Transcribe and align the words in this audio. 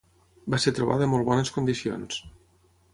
Va 0.53 0.59
ser 0.63 0.73
trobada 0.79 1.07
en 1.09 1.13
molt 1.13 1.29
bones 1.31 1.55
condicions. 1.59 2.23